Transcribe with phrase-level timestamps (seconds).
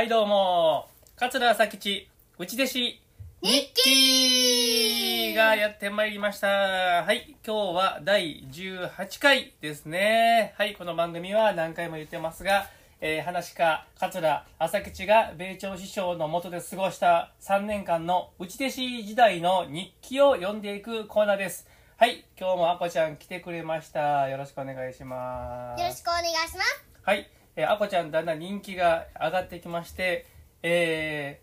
[0.00, 2.08] はいどうも桂佐吉
[2.38, 3.00] 内弟子
[3.42, 6.46] 日記がやってまいりました。
[6.48, 10.54] はい今日は第18回ですね。
[10.56, 12.70] はいこの番組は何回も言ってますが
[13.02, 21.68] えー、話家桂朝吉が米朝師匠の下で過ごした3年間の内弟子時代の日記を読んでいくコーナーです。
[21.98, 24.30] はい今日もあこちゃん来てくれました。
[24.30, 25.82] よろしくお願いします。
[25.82, 26.84] よろしくお願いします。
[27.02, 27.28] はい
[27.60, 30.26] えー、あこちゃんだんだん人気が上がってきまして、
[30.62, 31.40] え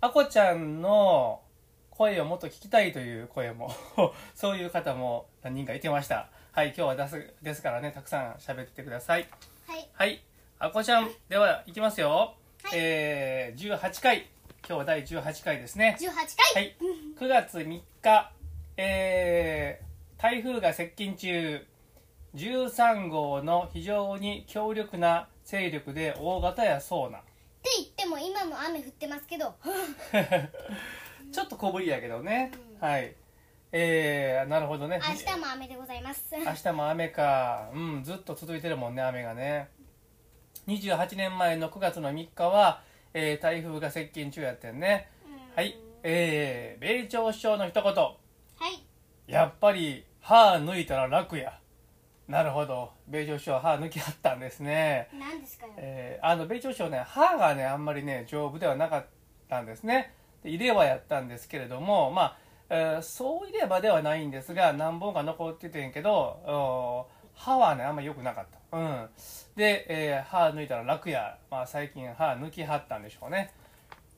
[0.00, 1.40] ー、あこちゃんの
[1.90, 3.72] 声をもっと聞きたいという声も
[4.34, 6.28] そういう方も何人かいてました。
[6.50, 9.28] はい、今日はですですからね、たくさん喋ってください。
[9.68, 9.88] はい。
[9.94, 10.22] はい、
[10.58, 12.34] あこちゃん、では、いきますよ。
[12.64, 14.26] はい、えー、18回。
[14.66, 15.96] 今日は第18回ですね。
[16.00, 16.06] 18
[16.54, 16.76] 回はい。
[17.16, 18.32] 9月3日、
[18.76, 21.64] えー、台風が接近中、
[22.34, 27.18] 13号の非常に強力な勢力で大型やそうな。
[27.18, 27.22] っ
[27.62, 29.54] て言っても今も雨降ってますけど。
[31.32, 33.14] ちょっと小ぶりやけどね、うん、はい。
[33.72, 35.00] えー、なるほどね。
[35.06, 36.34] 明日も雨でございます。
[36.36, 37.70] 明日も雨か。
[37.72, 39.68] うんずっと続いてるもんね雨がね。
[40.66, 42.82] 28年前の9月の3日は、
[43.14, 45.08] えー、台風が接近中やってんね。
[45.54, 45.76] はい。
[46.02, 47.94] えー、米朝首相の一言。
[47.94, 48.14] は
[48.68, 48.84] い。
[49.26, 51.59] やっぱり歯抜いたら楽や
[52.30, 52.92] なるほど。
[53.08, 55.08] 米朝首相は歯抜きはったんですね。
[55.18, 59.06] 何ですかよ、えー、あの米朝首相ね歯がねあんまりね丈夫ではなかっ
[59.48, 60.14] たんですね。
[60.44, 62.36] で入れ歯やったんですけれどもまあ、
[62.70, 68.78] えー、そう入れ歯ではないんですが何本か残っててんけど歯はねあんまり良くなかった。
[68.78, 69.08] うん。
[69.56, 73.52] で、えー、歯抜いたら楽や、まあ、最近歯抜きはったんでしょうね。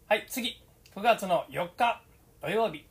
[0.06, 0.61] はい次。
[0.94, 2.03] 9月の4日
[2.43, 2.84] 土曜日。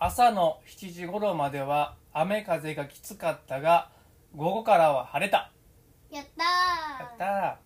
[0.00, 3.90] 朝の7時頃までは雨風がきつかったが
[4.36, 5.50] 午後からは晴れた。
[6.10, 7.58] やったやった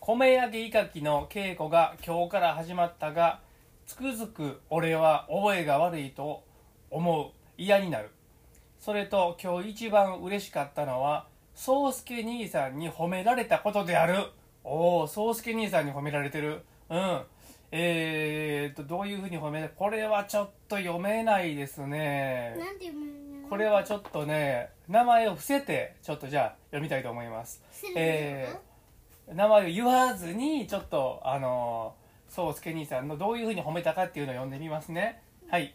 [0.00, 3.40] 米焼きいかきの稽古が今日から始まったが
[3.86, 6.44] つくづく俺は覚えが悪いと
[6.90, 8.10] 思う嫌になる。
[8.78, 14.30] それと今日一番嬉しかったのは宗介兄さんに褒められたことである。
[14.64, 16.62] おお宗介兄さんに褒められてる。
[16.88, 17.22] うん。
[17.72, 22.56] えーとどういうふうに褒めこれはちょっと読めないですね。
[22.58, 23.19] なんて読む
[23.50, 27.60] これはちょっとね名前を伏せてちょっとじゃあ読みたいと思います。
[27.96, 31.96] えー、名前を言わずにちょっとあの
[32.28, 35.20] 宗介兄さんのどういうふうに褒めたかっていうのを読んでみますね。
[35.48, 35.74] はい。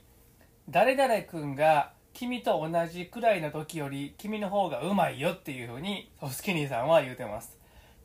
[0.70, 7.58] 誰々君が君と同じくらいの時より君の方がうまいよっていうふうに宗介兄さんは言うてます。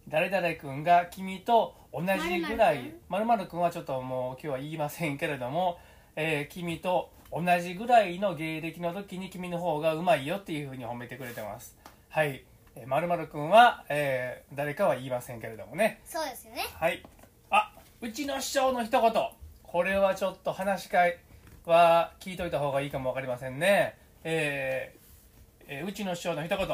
[0.09, 5.79] 誰々君が君と同じぐらいまる君はちょっともう今日は言いませんけれども、
[6.17, 11.77] えー、君と同じぐらいの芸歴の時に君の方がうまいよっていうふうに褒めてくれてます。
[12.09, 12.45] はい。
[12.87, 16.01] まるまるくんは、えー、誰かは言いませんけれどもね。
[16.05, 16.63] そうですよね。
[16.75, 17.03] はい。
[17.51, 19.13] あうちの師匠の一言。
[19.63, 21.19] これはちょっと話し会
[21.65, 23.97] は聞いといた方がいいかも分かりませんね。
[24.25, 26.67] えー、えー、うちの師匠の一言。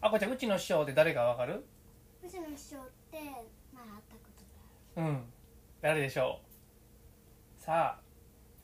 [0.00, 1.64] あこちゃんうちの師匠って誰か分かる？
[2.24, 3.18] うちの師匠って
[3.74, 4.20] まあ会ったこ
[4.96, 5.24] とがうん。
[5.82, 6.40] 誰でしょ
[7.60, 7.62] う？
[7.62, 8.07] さあ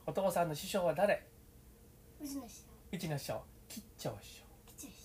[0.06, 1.22] お父さんの師匠は誰？
[2.20, 2.62] うちの師匠。
[2.92, 3.42] うちの師匠。
[3.69, 4.44] 吉兆師匠。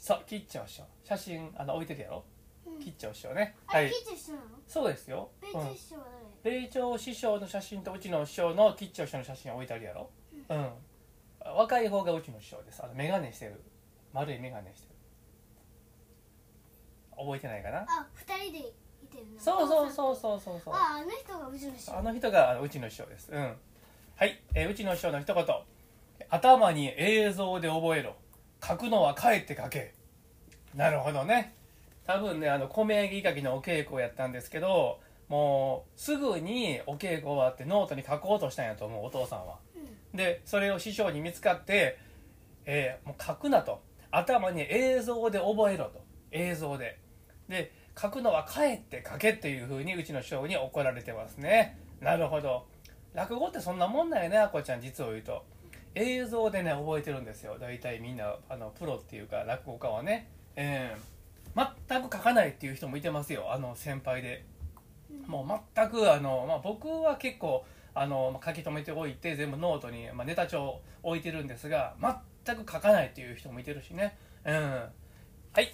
[0.02, 0.84] そう吉兆師匠。
[1.04, 2.24] 写真あの置いてるやろ、
[2.66, 3.56] うん、吉兆師匠ね。
[3.66, 3.90] はい。
[3.90, 4.44] 吉祥師匠なの？
[4.68, 5.30] そうですよ。
[5.42, 6.06] 米朝師匠は
[6.44, 10.10] 誰、米朝師匠の写真とうちの師匠の吉兆師匠の写真置いてあるやろ？
[10.50, 10.70] うん、
[11.56, 12.84] 若い方がうちの師匠です。
[12.84, 13.62] あの眼鏡してる。
[14.14, 14.96] 丸い眼鏡してる。
[17.18, 17.80] 覚えてないかな？
[17.82, 18.64] あ二人でい
[19.08, 20.74] てるなそうそうそうそうそうそう。
[20.74, 21.98] ああの人がうちの師匠。
[21.98, 23.30] あの人がうちの師匠です。
[23.32, 23.54] うん
[24.20, 25.46] はい、えー、うちの師匠の一言。
[26.30, 28.18] 頭に映像で覚えろ。
[28.62, 29.94] 書くのは帰って書け。
[30.76, 31.56] なるほどね。
[32.06, 35.00] 多分ねあの米焼きかきのお稽古をやったんですけど
[35.30, 39.56] もうすぐにお稽古終わってノートに書こうとしたんやと思うお父さんは、
[40.12, 41.98] うん、でそれを師匠に見つかって
[42.68, 43.82] 「えー、もう書くな」と。
[44.12, 46.04] 頭に映像で覚えろと。
[46.34, 47.00] 映像で。
[47.48, 51.80] で書くのは帰って書けっていうふうにうちの師匠に怒られてますね。
[52.02, 52.68] なるほど
[53.14, 55.44] 落語ってそんなもんなんやねあこちゃん実を言うと。
[55.96, 57.58] 映像でね覚えてるんですよ。
[57.60, 63.52] 大体みんなあのプロっていうか落語家はね、えー、全く書かないっていう人もいてますよ。
[63.52, 64.46] あの先輩で。
[65.26, 67.66] もう全くあの、まあ、僕は結構
[67.96, 71.96] あの書き留めておいて全部ノートに、まあ、ネタ帳置いてるんですが
[72.46, 74.18] 全く書かないっていう人もいてるしね。
[74.46, 75.74] うんはい。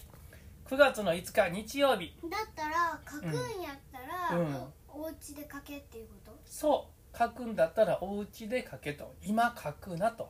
[0.69, 2.15] 9月の5日日曜日。
[2.29, 3.99] だったら書くんやった
[4.33, 4.55] ら、うん、
[4.87, 6.31] お家で書けっていうこと？
[6.45, 9.13] そう書くんだったらお家で書けと。
[9.25, 10.29] 今書くなと、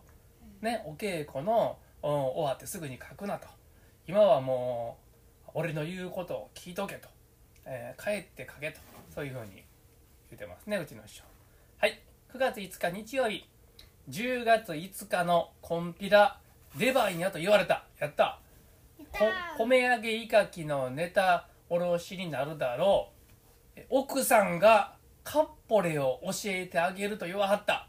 [0.62, 3.48] ね、お稽古の終わってすぐに書くなと。
[4.08, 4.98] 今はも
[5.48, 7.08] う俺の言うことを聞いとけと、
[7.66, 8.80] えー、帰って書けと。
[9.14, 9.64] そういうふうに
[10.30, 11.24] 言ってますねうちの師匠。
[11.78, 12.00] はい。
[12.34, 13.48] 9月5日日曜日。
[14.10, 16.40] 10月5日のコンピラ
[16.78, 17.86] 出番やと言われた。
[18.00, 18.40] やった。
[18.98, 19.26] こ
[19.58, 23.10] 米揚げいかきのネタおろしになるだろ
[23.78, 23.82] う。
[23.90, 24.95] 奥さんが
[25.26, 27.88] カッポレを教えてあげると言わはった。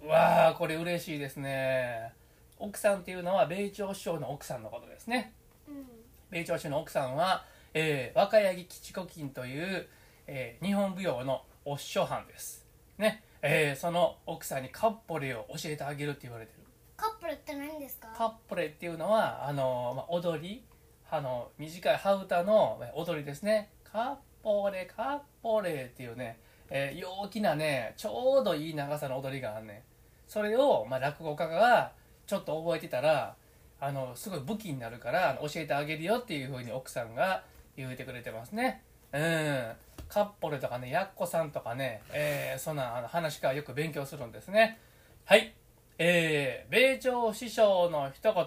[0.00, 2.14] うわーこれ嬉しいですね。
[2.56, 5.32] 奥さんっていうのは米朝首相の奥さんのことですね、
[5.68, 5.86] うん、
[6.30, 7.44] 米朝首相の奥さんは、
[7.74, 9.88] えー、若柳吉子金という、
[10.28, 12.64] えー、日本舞踊のお師匠藩です。
[12.96, 13.24] ね。
[13.42, 16.62] えー、その奥さんにカッポレを教えてあげるって言われてる。
[16.96, 18.08] カッポレって何ですか？
[18.16, 20.64] カッポレっていうのはあの、まあ、踊り。
[21.10, 23.70] あの短い羽歌の踊りですね。
[23.82, 26.38] カッポレカッポレっていうね、
[26.70, 29.82] えー、陽気なねちょうどいい長さの踊りがあんねん。
[30.26, 31.92] それを、まあ、落語家が
[32.26, 33.34] ちょっと覚えてたら
[33.80, 37.42] あのすごい武器になるから教えてあげるよっていうふうに奥さんが
[37.76, 38.82] 言うてくれてますね。
[39.12, 39.72] うん。
[40.08, 44.78] カッポレとかねやっこさんとかね、えー、そんなあの話からよく勉強するんですね。
[45.24, 45.54] はい。
[45.98, 48.46] えー、米朝師匠の一言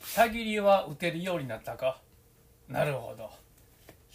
[0.00, 2.00] 射切りは打てるようになったか？
[2.68, 3.30] なるほど。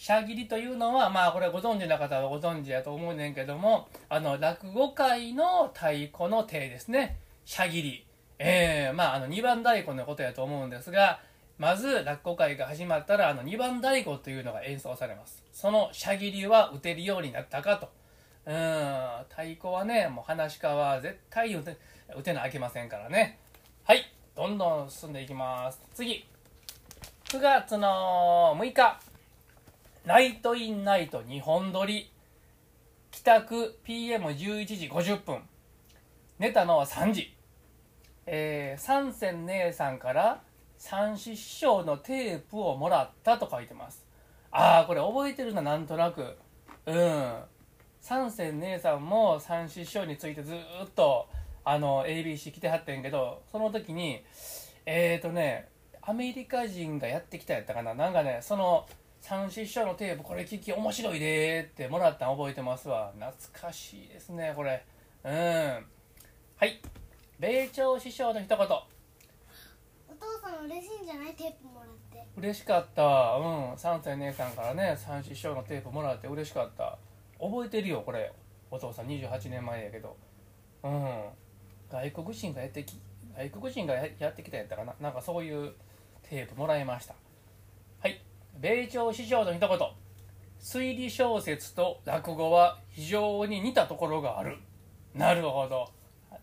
[0.01, 7.19] 射切りというのはまあこれご存知の方はご存知やと思うねんけどもあの落語界の太鼓の手ですね。
[7.45, 8.07] 射切り。
[8.39, 11.19] えー、まああの2番太鼓のことやと思うんですが
[11.59, 15.43] まず落語会が始まったらあの2番太鼓というのが演奏されます。
[15.53, 17.91] その射切りは打てるようになったかと。
[18.47, 18.53] うん
[19.29, 21.77] 太鼓はねもう話し家は絶対打て
[22.17, 23.37] 打てなあきませんからね。
[23.83, 25.79] はいどんどん進んでいきます。
[25.93, 26.25] 次。
[27.25, 29.10] 9月の6日。
[30.03, 32.11] ナイトインナイト2本撮り。
[33.11, 35.43] 帰宅 PM11 時50分。
[36.39, 37.35] 寝たのは3時。
[38.25, 40.41] えー、三線姉さんから
[40.79, 44.03] 三師匠のテープをもらったと書いてます。
[44.49, 46.35] ああこれ覚えてるななんとなく。
[46.87, 47.33] うん。
[47.99, 50.57] 三線姉さんも三師匠についてずっ
[50.95, 51.29] と
[51.63, 54.23] あの ABC 来てはってんけどその時に
[54.87, 55.69] えっ、ー、とね
[56.01, 57.93] アメリカ人がやってきたやったかな。
[57.93, 58.87] なんかねその
[59.21, 63.13] 三師匠のテープこれ聞き面白いでってもらったん覚えてますわ。
[63.17, 64.83] 懐かしいですねこれ。
[65.23, 65.31] うん。
[65.31, 66.81] はい。
[67.39, 68.57] 米朝師匠の一言。
[68.57, 68.87] 父
[70.41, 71.33] さん嬉しいんじゃない？
[71.33, 72.27] テープもらって。
[72.35, 73.03] 嬉しかった。
[73.03, 73.73] うん。
[73.73, 76.97] 3歳姉さんからね三師匠のテープもらって嬉しかった。
[77.39, 78.33] 覚えてるよこれ。
[78.71, 80.17] お父さん28年前やけど。
[80.83, 81.23] うん。
[81.91, 82.99] 外国人がやってき
[83.37, 84.95] 外国人がやってきたやったかな。
[84.99, 85.73] なんかそういう
[86.23, 87.13] テープもらいました。
[87.13, 87.30] はい
[88.61, 89.79] 米朝師匠の一言。
[90.59, 94.59] 推理小説と落語は非常に似たところがある。
[95.15, 95.89] なるほど。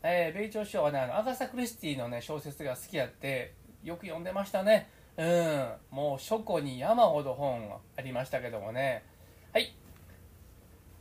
[0.03, 3.55] えー、米朝師匠はねあのアガサ・クリスティのね小説が好きやって
[3.85, 4.91] よく読んでましたね。
[5.17, 5.69] うん。
[5.93, 9.05] もう書庫に山ほど本ありましたけどもね。
[9.53, 9.73] はい。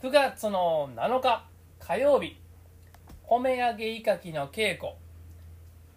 [0.04, 1.48] 9月の7日
[1.80, 2.38] 火曜日。
[3.24, 4.92] 米揚げいかきの稽古。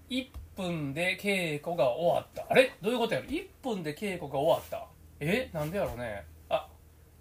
[0.08, 2.46] 1分で稽古が終わった。
[2.48, 2.72] あれ？
[2.80, 4.86] どういうことやろ？1分で稽古が終わった。
[5.20, 6.24] えなんでやろうね。
[6.48, 6.66] あ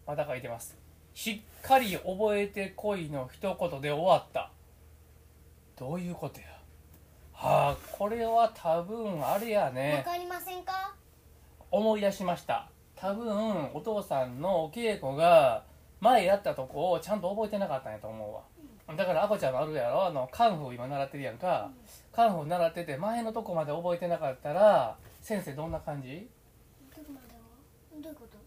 [0.08, 0.78] また書いてます。
[1.14, 4.52] しっかり覚えてこいの一言で終わった。
[5.78, 6.48] どういうことや。
[7.34, 10.04] はあこれは多分あれやね。
[10.06, 10.94] わかりませんか？
[11.72, 12.70] 思い出しました。
[12.96, 15.64] 多分お父さんのお稽古が
[16.02, 18.42] 前やったとこをちゃんと覚えてなかったんやと思うわ、
[18.90, 20.08] うん、だからあこちゃんのあるやろ？
[20.08, 26.30] あのカンフー今習ってるやんか、うん、カンフー習ってて前のとこまで覚えてなかったら先生どんな感じ？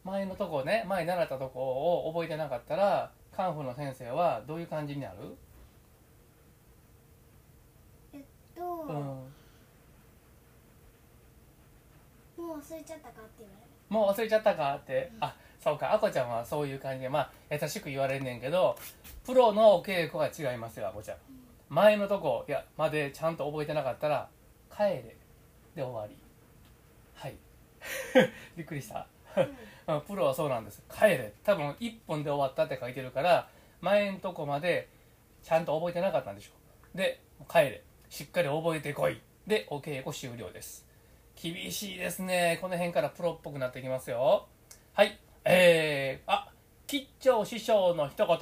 [0.05, 1.61] 前のとこね前習ったとこ
[2.07, 5.17] を覚えてなかったらカンフーの先生はどういう感じになる？
[8.55, 8.97] と、うん、
[12.45, 13.69] もう忘れちゃったかって言われる。
[13.89, 18.77] もう忘れちゃったかって、うん、あそうかあこちゃんはそういう感じでまあ優しく言われんねんけど
[19.25, 21.23] プロのお稽古は違いますよあこちゃん、うん、
[21.69, 24.29] 前のとこいやまでちゃんと覚えてなかったら
[24.75, 25.17] 帰れ。
[25.75, 26.15] で終わり。
[27.15, 27.37] はい。
[28.57, 29.07] びっくりした、
[29.89, 30.83] うん、プロはそうなんです。
[30.91, 31.33] 帰れ。
[31.45, 33.49] 多分1本で終わったって書いてるから
[33.81, 34.89] 前のとこまで
[35.43, 36.51] ちゃんと覚えてなかったんでしょ
[36.95, 36.97] う。
[36.97, 37.83] で帰れ。
[38.09, 39.21] しっかり覚えてこい。
[39.47, 40.87] でお稽古終了です。
[41.35, 42.59] 厳しいですね。
[42.61, 44.47] この辺からプロっぽくなってきますよ。
[44.93, 45.19] はい。
[45.45, 46.53] えー、あ
[46.87, 48.39] 吉兆師匠の一言。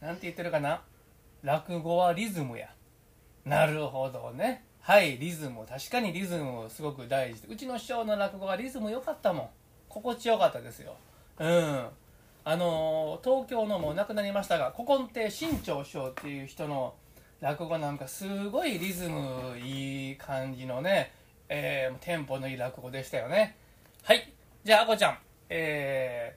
[0.00, 0.82] なんて言ってるかな？
[1.42, 2.74] 落語はリズムや。
[3.44, 4.64] なるほどね。
[4.90, 5.64] はいリズム。
[5.68, 7.42] 確かにリズムすごく大事。
[7.48, 9.48] うちの師匠の落語はリズム良かったもん。
[9.88, 10.96] 心地よかったですよ。
[11.38, 11.86] うん。
[12.42, 16.94] あの東京のもう亡くなりましたが古今亭新潮師匠っていう人の
[17.40, 21.12] 落語なんかすごいリズムいい感じのね、
[21.48, 23.54] えー、テンポのいい落語でしたよね。
[24.02, 24.32] はい。
[24.64, 25.18] じゃああこちゃん、
[25.50, 26.36] え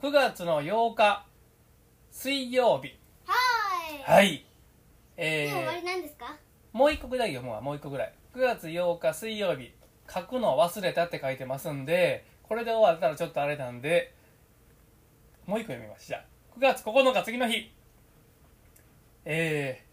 [0.00, 1.26] ー、9月の8日
[2.12, 2.96] 水曜日。
[3.26, 4.18] はい。
[4.18, 4.46] はい。
[5.16, 6.36] えもう終わりー、なんですか？
[6.72, 8.14] もう一個ぐらい読むわもう一個ぐらい。
[8.34, 9.72] 9月8日水曜日。
[10.12, 14.12] 書くの忘れたって書いてますんでこれで終わったらちょっとあれなんで
[15.46, 16.06] もう一個読みます。
[16.06, 16.24] じゃあ
[16.58, 17.72] 9月9日次の日。
[19.24, 19.84] え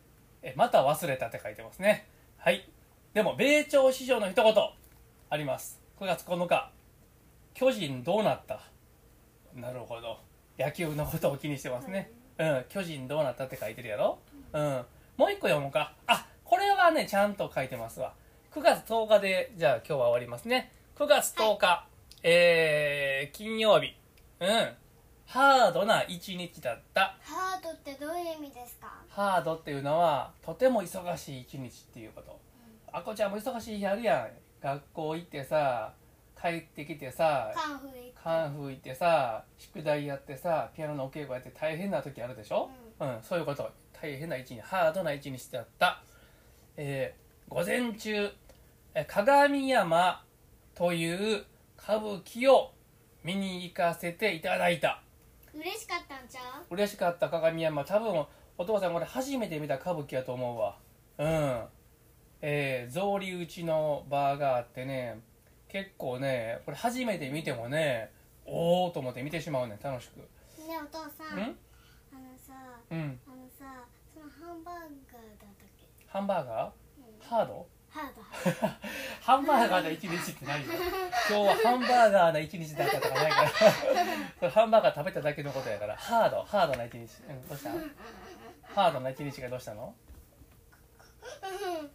[0.43, 2.07] ー、えまた忘れたって書いてますね。
[2.37, 2.67] はい。
[3.13, 4.53] でも米朝師匠の一言。
[5.29, 5.79] あります。
[5.99, 6.71] 9月9日。
[7.53, 8.61] 巨人どうなった？
[9.55, 10.19] なるほど。
[10.57, 12.11] 野球のことを気にしてますね。
[12.37, 12.65] うん。
[12.69, 14.19] 巨人どうなったって書いてるやろ？
[14.53, 14.85] うん。
[15.17, 15.93] もう一個読もうか。
[16.07, 18.13] あこれはねちゃんと書いてますわ。
[18.51, 20.71] 9月10日でじゃあ今日は終わりますね。
[20.97, 21.85] 9月10日、
[22.23, 23.95] えー、金曜日。
[24.39, 24.69] うん。
[25.27, 27.15] ハードな一日だった。
[27.21, 28.91] ハードってどういう意味ですか？
[29.09, 32.39] ハードっていうのはとても忙しい一日っていうこと。
[32.91, 34.29] あこちゃんも忙しい日あるやん。
[34.65, 35.93] 学校行ってさ
[36.41, 37.91] 帰ってきてさカンフー
[38.23, 43.69] カンフー行ってさ宿題やってさピアノのお稽古やって大変な時あるでしょ、うんそういうこと。
[44.01, 46.01] 大変な一日ハードな一日だった、
[46.81, 48.31] えー午前中
[48.95, 50.23] えー鏡山
[50.75, 51.43] という
[51.77, 52.71] 歌舞伎を
[53.21, 55.01] 見に行かせていただいた。
[55.53, 56.73] 嬉しかったんちゃう？
[56.73, 57.83] 嬉しかった鏡山。
[57.83, 58.25] 多分
[58.57, 60.77] お父さんこれ初めて見た歌舞伎やと思うわ。
[61.17, 61.65] うん。
[62.41, 65.19] えー、草履打ちのバーがあってね
[65.67, 68.09] 結構ねこれ初めて見てもね
[68.45, 70.17] おおと思って見てしまうね楽しく。
[70.19, 70.25] ね
[70.69, 71.39] えお父さん。
[71.39, 71.43] うん？
[71.43, 71.57] あの
[72.37, 72.53] さ
[72.89, 73.19] うん。
[73.27, 73.83] あのさ
[74.13, 75.68] そのハンバーガーだった
[76.09, 76.69] ハンバーガー？
[76.99, 77.27] うん。
[77.27, 77.67] ハード？
[77.89, 78.21] ハード。
[79.21, 80.59] ハンバーガーの一日って何？
[80.65, 80.71] よ
[81.29, 83.41] 今日はハンバーガーの一日だったとかないか
[84.41, 84.49] ら。
[84.51, 85.95] ハンバーガー食べただけのことやから。
[85.97, 86.43] ハード？
[86.43, 87.21] ハードな一日。
[87.29, 87.69] うんどうした？
[88.73, 89.93] ハードな一日がどうしたの？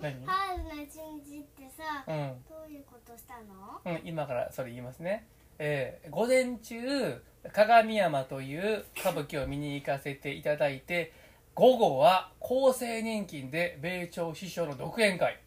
[0.01, 0.25] 何？
[0.27, 2.45] ハードな一日ってさうん。
[2.49, 3.81] どういうことしたの？
[3.85, 5.27] うん、今からそれ言いますね、
[5.59, 11.13] えー午前中鏡山という歌舞伎を見に行かせていただいて
[11.55, 15.39] 午後は厚生年金で米朝師匠の独演会、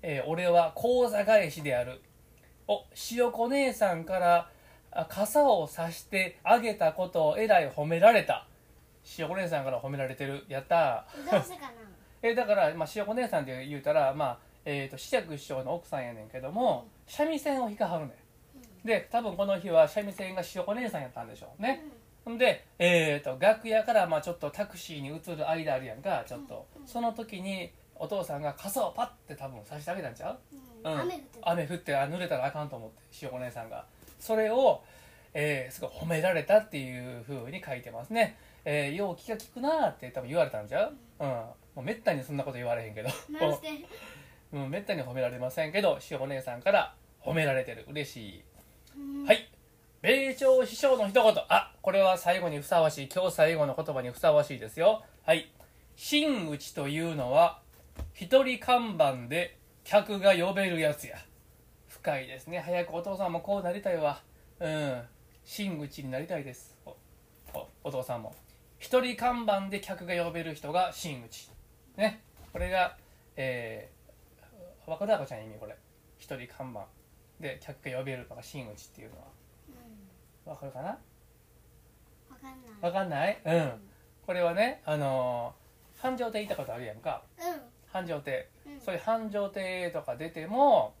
[0.00, 2.00] えー俺は講座返しである。
[2.68, 4.48] お塩子姉さんから
[4.92, 8.46] あ傘を差してあげたことをえらい褒められた。
[9.18, 10.44] 塩子姉さんから褒められてる。
[10.48, 11.30] やったー。
[11.32, 11.72] どうしてかな？
[12.22, 18.14] えだから、まあ、塩子姉さんって言うたら、まあえー、と紫尺師匠の奥さんやねんけども、三味線を弾かはるね
[18.84, 18.86] ん。
[18.86, 21.82] で多分この日は三味線が塩子姉さんやったんでしょうね、
[22.24, 30.38] ほんで、えー、と楽屋からまあちょっとタクシーに移る間あるやんかちょっと、その時にお父さんが傘をパッて多分差してあげたんちゃう？
[30.84, 30.92] うん。
[30.94, 31.00] うん。
[31.00, 31.50] 雨降ってた。
[31.50, 33.84] 雨降ってあ濡れたらあかんと思って塩子姉さんが。
[34.18, 34.82] それを、
[35.34, 43.08] えーすごい褒められたっていうふうに書いてますね、えーよう気が利くなーって多分言われたんちゃう、うん、もうめったにそんなこと言われへんけど。
[43.30, 43.68] マジで
[44.52, 47.86] うん、めったに褒められませんけど塩お姉さんから褒められてる。
[47.88, 48.42] 嬉しい、
[48.96, 49.24] うん。
[49.24, 49.48] はい。
[50.02, 51.34] 米朝師匠の一言。
[51.48, 55.02] あこれは最後にふさわしい今日最後の言葉にふさわしいですよ。
[55.26, 55.50] はい。
[55.96, 57.58] 真打ちというのは
[58.14, 61.16] 一人看板で客が呼べるやつや。
[61.88, 62.60] 深いですね。
[62.60, 64.22] 早くお父さんもこうなりたいわ。
[64.60, 65.02] うん。
[65.44, 66.78] 真打ちになりたいです。
[66.86, 66.90] お
[67.52, 68.32] おお父さんも。
[68.78, 71.50] 一人看板で客が呼べる人が真打ち。
[71.96, 72.22] ね。
[72.52, 72.96] これが
[73.36, 75.76] えー、若田子ちゃん意味これ。
[76.20, 76.86] 一人看板
[77.40, 79.24] で客が呼べるのが真打ちっていうのは。
[80.46, 80.52] うん。
[80.52, 80.96] わかるかな？
[82.32, 82.80] わかんない。
[82.80, 83.40] わかんない？
[83.44, 83.72] うん。
[84.26, 85.62] これはねあのー
[86.02, 87.22] 繁盛亭行ったことあるやんか。
[87.38, 87.42] う
[87.92, 88.48] 繁盛亭。
[88.68, 88.80] んうん。
[88.80, 90.94] そういう繁盛亭とか出ても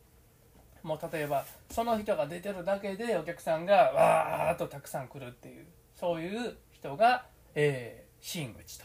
[0.82, 7.24] もう例えばその人が出てるだけでお客さんがわーっとたくさん来るっていうそういう人が、
[7.54, 8.84] えー、真打ちと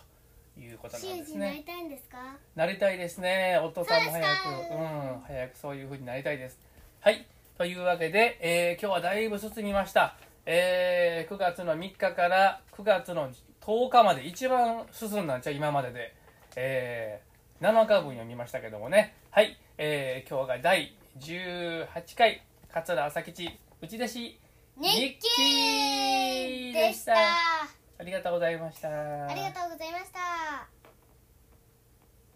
[0.60, 1.40] いうことなんですね。
[1.40, 2.18] なりたいんですか？
[2.56, 3.60] なりたいですね。
[3.64, 4.28] お父さんも早く。
[4.70, 5.22] そうん。
[5.28, 6.60] 早くそういう風になりたいです。
[7.00, 7.28] はい。
[7.58, 10.16] というわけで、えー今日はだいぶ進みました、
[10.50, 13.30] えー9月の3日から9月の
[13.62, 16.16] 10日まで一番進んだんちゃう今までで、
[16.56, 17.28] えー
[17.60, 19.16] 7日分読みましたけどもね。
[19.32, 21.88] はい、えー今日が第18
[22.18, 23.60] 回桂朝吉。
[23.82, 24.40] 内弟子。
[24.80, 27.14] 日記記でした。
[28.00, 28.90] ありがとうございました。
[28.90, 30.77] ありがとうございました